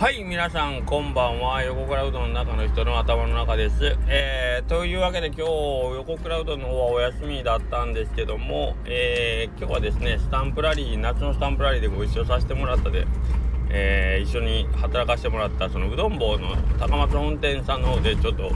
[0.00, 1.62] はい皆さんこんばんは。
[1.62, 3.98] 横倉うどんの中の人の頭の中です。
[4.08, 13.06] えー、というわけで今日横倉うどんの方はお休みだったんですけどもえー、今日はですねスタンプラリー夏のスタンプラリーでご一緒させてもらったで
[13.68, 18.52] えー、一緒に働かせてもらったそのうどん坊の高松本店さんの方でちょっと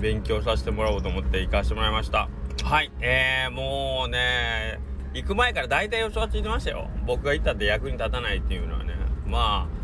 [0.00, 2.28] 勉強させてもらおうと思って行かせてもらいました。
[2.64, 4.80] はいえー、もうね
[5.14, 6.90] 行く前から大体予想はついてましたよ。
[7.06, 8.98] 僕が行ったって役に立たないっていうのはね。
[9.28, 9.77] まあ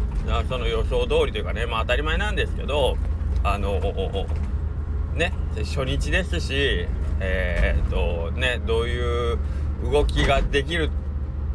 [0.49, 2.97] その予想通りというかねまあ当たり前なんですけど
[3.43, 3.81] あの
[5.15, 6.87] ね初日ですし
[7.21, 9.39] えー、っとねどういう
[9.91, 10.91] 動きができる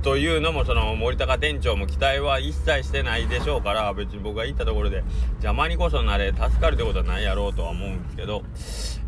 [0.02, 8.44] というのもその森高店長も期待は一切してないでしょうから別に僕が行ったところで邪魔にこそなれ助かるってことはないやろうとは思うんですけど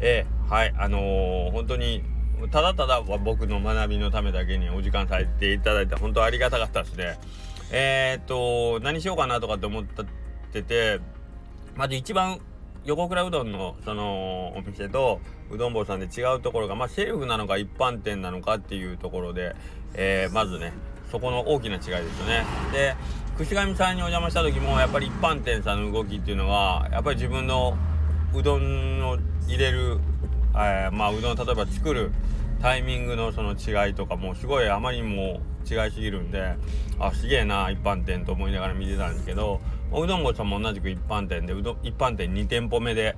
[0.02, 2.04] えー、はいあのー、本当に
[2.52, 7.20] ただただ僕の学びのためだけにお時間させていただいて本当ありがたかったですね。
[7.72, 9.86] えー、っと、何しようかなとかって思っ
[10.52, 11.00] てて、
[11.76, 12.40] まず一番
[12.84, 15.20] 横倉うどんのそのお店と
[15.52, 19.56] うどん坊さんで違うところが、まあ、セルフなのか一般店なのかっていうところで、
[19.94, 20.74] えー、まずね
[21.12, 22.46] そこの大きな違いですよね。
[22.72, 22.96] で
[23.38, 27.78] 串上さんにお邪魔した時もやっぱり一般店さんの動きっていうのはやっぱり自分の
[28.34, 30.00] うどんを入れる、
[30.56, 32.12] えー、まあうどんを例えば作る
[32.62, 36.56] タイミングのその違いとかもすごいあまりにも違いすぎるんで
[37.00, 39.60] あすげえな一般店と思いながら見てたんですけど
[39.92, 43.18] うどんごさんも同じく一般店でうど一般店2店舗目で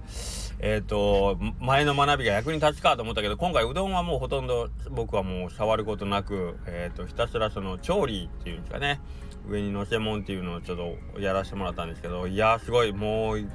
[0.59, 9.01] えっ、ー、と前の学びが役に立つかと思ったけど今回うどんはもうほとんど僕はもう触ることなく、えーと、ひたすらその調理っていうんですかね
[9.47, 10.77] 上にのせもんっていうのをちょっ
[11.13, 13.45] とやらせてもらったんですけどいやすごいもう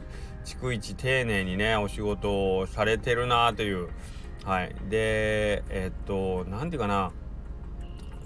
[0.44, 3.89] 逐一丁寧にねお仕事をされてるなという
[4.44, 4.75] はい。
[4.89, 7.12] でえっ、と何て言うかな。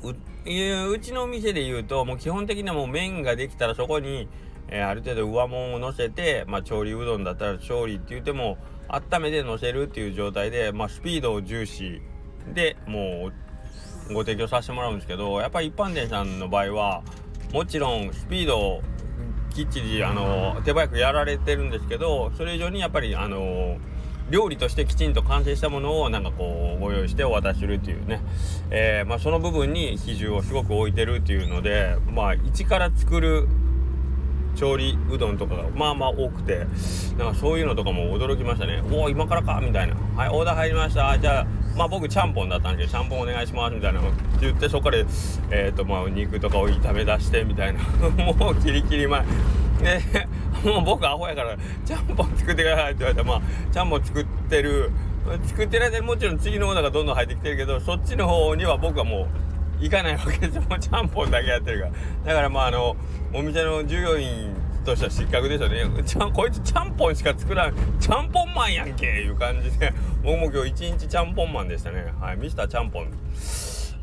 [0.04, 4.28] ううちの店で言うともう基本的にはもう麺ができたらそこに、
[4.68, 8.58] えー、ある程度上物を乗せて、まあ、調理うどんだったら調理って言っても
[8.88, 12.02] 温めて乗せるっていう状態で、まあ、スピードを重視
[12.52, 13.30] でも
[14.10, 17.02] うご提供させてもらうんですけどやっぱり一般店さんの場合は
[17.52, 18.82] もちろんスピードを
[19.54, 23.78] きっちりあの手早くやられてるんですけどそれ以上にやっぱりあの
[24.30, 28.20] 料理としてきちんと完成したものをなんかこうご用意してお渡しするっていうね、
[28.70, 33.48] えー、まあ、その部分に比重をすごく置いてるっていうのでまあ一から作る
[34.54, 36.66] 調理うどんとかがまあまあ多くて
[37.18, 38.82] なんかそういうのとかも驚きましたね。
[38.90, 39.96] おお今からかみたいな。
[40.16, 41.18] はいオーダー入りました。
[41.18, 41.46] じゃあ
[41.76, 47.80] まあ僕ちゃんぽんだったんですけどちゃんぽんお願いしますみたいなって言ってそこからえっ、ー、とまあ肉とかを炒め出してみたいな。
[48.34, 49.24] もうキリキリ前。
[49.82, 50.00] で
[50.64, 54.90] もう僕アホやからちゃんぽん作ってくださいって言われてまあちゃんぽん作ってる。
[55.46, 59.28] 作ってる間にもちろん次のオーダーがどんどん入ってきてるけどそっちの方には僕はも
[59.80, 60.62] う行かないわけですよ。
[60.70, 61.92] もうちゃんぽんだけやってるから。
[62.26, 62.96] だからまああの
[63.32, 64.54] お店の従業員
[64.84, 66.02] としては失格ですよね。
[66.04, 67.74] ちゃんこいつちゃんぽんしか作らん。
[68.00, 69.92] ちゃんぽんマンやんけいう感じで。
[70.22, 72.12] 僕も今日一日ちゃんぽんマンでしたね。
[72.20, 73.10] はいミスターちゃんぽん。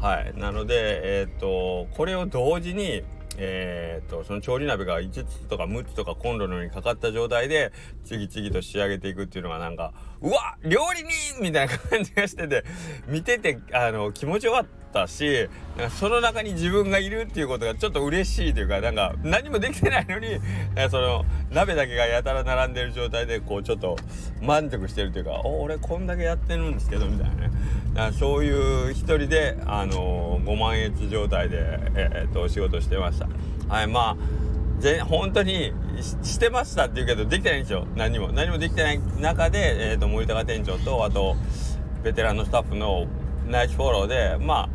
[0.01, 0.73] はいなので
[1.03, 3.03] えー、っとこれを同時に
[3.42, 7.72] えー、とその調理鍋が5つとか6つとかコンロの上にかかった状態で
[8.04, 12.63] 次々と仕上げていくっていうのがなんかうわ料理人みたいな感じがしてて
[13.07, 20.40] 見ててあの気持ちよかったしなんかその中に自分がいるっていうことがちょっと嬉しいというかなんか何もできてないのに
[20.90, 23.97] その鍋だけがやたら並んでる状態でこうちょっと
[24.41, 27.52] 満足してるというか「お俺こんだけやってるんですけど」みたいなね
[27.94, 31.58] なそういう一人であのご満悦状態で、
[31.96, 33.28] えー、っとお仕事してました。
[33.69, 34.49] はいまあ
[34.79, 37.85] ぜ本当にしてましたって言うけどできてないんですよ。
[37.95, 38.31] 何も。
[38.31, 41.35] 何もできてない中で、えーと森高店長とあと
[42.03, 43.07] ベテランのスタッフの
[43.47, 44.69] ナイスフォローでま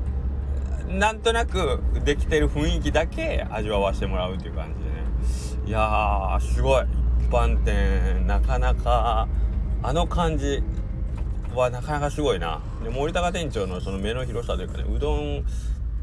[0.88, 5.68] あなんとなくできてる雰囲気だけ味わわせてもらうっていう感じでね。
[5.68, 6.84] いやーすごい。
[7.20, 9.26] 一般店なかなか
[9.82, 10.62] あの感じ
[11.54, 12.60] はなかなかすごいな。
[12.82, 15.44] で森高店長のその目の広さというかねうどん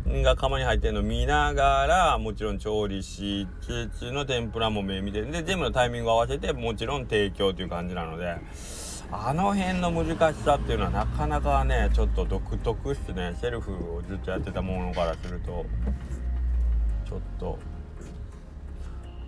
[0.05, 8.37] が釜に入ってるの見ながらもちろん調理しつつの天ぷらも目見てで全部のタイミングを合わせてもちろん提供という感じなので
[9.13, 13.35] あの辺の難しさっていうのはなかなかねちょっと独特っすね。
[13.41, 15.65] セルフをずっとやってたものからすると
[17.05, 17.59] ちょっと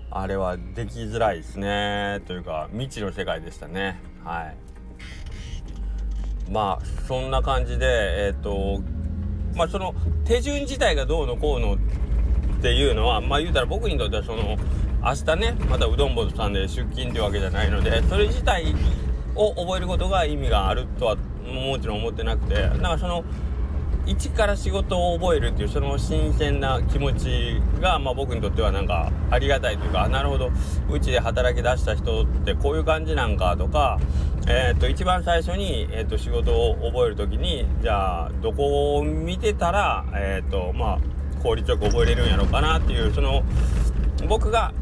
[0.09, 2.21] あれはできづらいですね。
[2.27, 3.99] というか未知の世界でしたね。
[4.23, 4.55] はい。
[6.49, 8.81] まあそんな感じでえっ、ー、と
[9.55, 9.93] まあその
[10.25, 11.77] 手順自体がどうのこうのっ
[12.61, 14.57] ていうのはまあ言うたら僕にとってはその
[15.03, 18.73] 明日ねまたうどん坊さんで出勤っていうわけじゃないのでそれ自体
[19.35, 23.23] を覚えることが意味があるとはもちろん思ってなくてだかその
[24.05, 30.51] 一から仕事を覚えるっていうその新鮮な気持ちが、まあ、僕にとってはなんかありがたいというかなるほど。
[30.89, 33.99] うちで働き出した人ってこういう感じなんかとか、
[34.47, 43.43] えー、っと一番最初に、えー、と仕事を覚える時にじゃあどこを見てたら、えー、っとまあ、効率よく覚えれるんやろうかなっていうその
[44.27, 44.73] 僕が、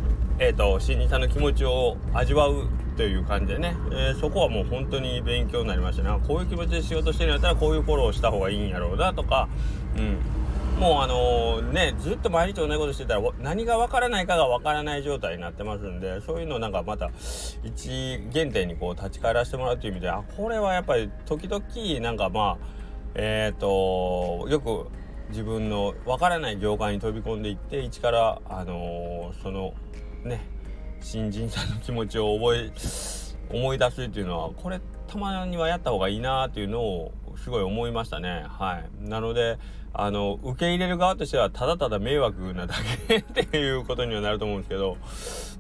[0.44, 2.68] えー、と新人さんの気持ちを味わう
[2.98, 6.20] という感じでね、えー、そこはもう本当に勉強になりましたね。
[6.28, 9.48] こういう気持ちで仕事してるんやったらこういうフォローした方がいいんやろうなとか、
[9.96, 10.18] うん、
[10.82, 17.12] もうあの、ねずっと毎日同じことしてたら何がわからないかがわからない状態になってますんでそういうのなんかまた
[17.64, 21.64] 一原点にこう立ち返らせてもらうという意味であこれはやっぱり時々
[22.00, 22.66] なんかまあ
[23.14, 24.88] えっ、ー、とよく
[25.30, 29.76] 自分のわからない業界に飛び込んでいって一からあのー、その
[30.24, 30.42] ね
[31.02, 32.72] 新人さんの気持ちを覚え
[33.50, 38.46] 思い出すっていうのはこれたまにはやった方がいいなっていうのをすごい思いましたね。
[38.48, 39.10] はい。
[39.10, 39.58] なので
[39.94, 42.76] あの受け入れる側としてはただただ迷惑なだ
[43.08, 44.98] け っていうことにはなると思うんですけど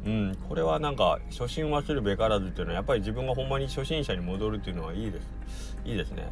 [0.06, 5.78] うんこれはなんか初心忘るべからずっていうのはやっぱり自分がほんまに初心者に戻るっていうのはいいです。
[5.84, 6.30] いいですね。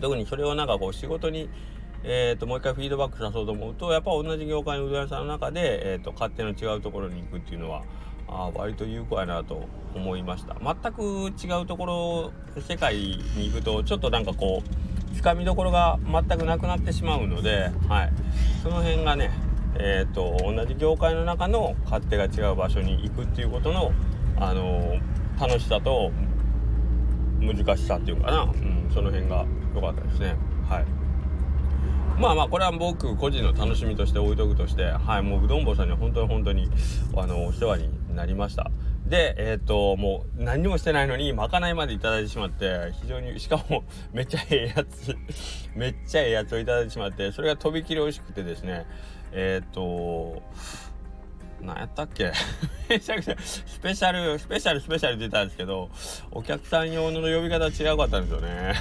[0.00, 1.48] 特にそれをなんかこう仕事に
[2.04, 7.82] えーと、もう一回フィードバックさそうと思うとやっぱ同じ業界のうどん屋さんの中で、えーと勝手の違うところに行くっていうのは
[8.28, 10.56] あ割と有効やなと思いました。
[10.62, 18.12] 全く違うところ世界に行くとちょっとなんかこうつかみどころが全くなくなってしまうので、はい、
[18.62, 19.30] その辺がね
[19.80, 23.92] えーと、同じ業界の中の勝手が違う場所に行くっていうことの、
[24.36, 25.00] あのー、
[25.40, 26.10] 楽しさと
[27.40, 30.34] 難しさっていうかな、うん、その辺が良かったですね。
[30.68, 30.84] はい。
[32.20, 36.68] まあまあこれは僕個人の楽しみとして置いとくとしてはいもううどん坊さんには本当に本当に
[37.16, 38.72] あのお世話になりました。
[39.06, 45.16] でえっ、ともう何にもしてないのにまかないまでいただいてしまって非常にしかも めっちゃええやつ
[45.76, 48.84] めっちゃええやつをいただいてしまってそれがとびきり美味しくてですね
[49.32, 50.42] えっ、と
[51.62, 52.32] 何やったっけ？
[52.88, 55.90] めちゃくちゃスペシャルスペシャルスペシャルって言ったんですけど
[56.30, 58.74] お客さん用の呼び方違うかったんですよね。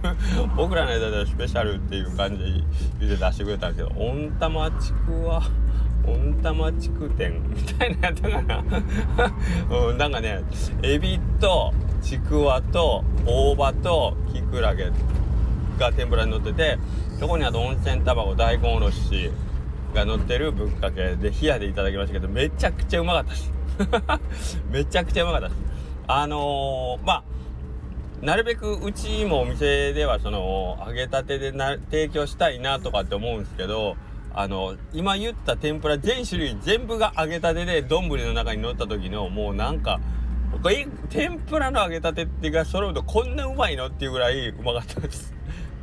[0.56, 2.64] 僕らの間ではスペシャルっていう感じ
[3.06, 5.42] で出してくれたんですけど温玉ちくわ
[6.06, 8.64] 温玉ちく店みたいなやったかな。
[9.70, 10.42] うん、なんかね
[10.82, 11.72] エビと
[12.02, 14.92] ちくわと大葉ときくらげ
[15.78, 16.78] が天ぷらに乗ってて
[17.18, 19.32] そこにあと温泉卵大根おろし。
[19.94, 23.36] が乗ってるぶっかけで冷やでいただきましたけどめちゃくちゃうまかったで
[24.34, 25.60] す めちゃくちゃうまかったです
[26.06, 27.22] あのー、まあ
[28.20, 33.96] なるべくうちもお店ではその揚げたてでな提供したいなとかって思うんですけど
[34.34, 40.00] あの今言った天ぷら全種類全部が揚げたてで丼の中に乗った時のもうなんか
[41.10, 45.34] 天ぷらの揚げたてっていうか揃うとこんなうまいのっていうぐらいうまかったです。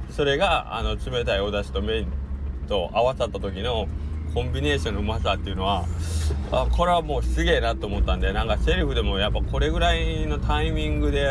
[0.10, 2.08] それがあの冷たいお出汁と麺。
[2.66, 3.88] と合わさった時の
[4.34, 5.86] コンビネーションのうまさっていうのは
[6.52, 11.30] あこれはもうすげえなと思ったんでなんかセリフでもやっぱこれぐらいのタイミングで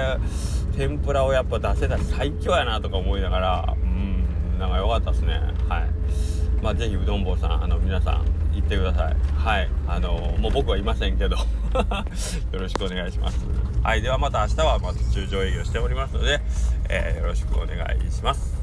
[0.77, 5.41] 天ぷらをやっぱ出せたら最強やなとか思いながらうんなんか良かったですね。
[5.69, 6.63] はい。
[6.63, 9.17] まあ是非うどん坊さんあの皆さん行ってください。
[9.37, 9.69] はい。
[9.87, 11.45] あのもう僕はいませんけど よ
[12.53, 13.45] ろしくお願いします。
[13.83, 14.03] はい。
[14.03, 16.41] ではまた明日はまた通常営業しておりますので、
[16.89, 18.54] えー、よろしくお願いします。